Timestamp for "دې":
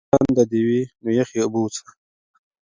0.51-0.61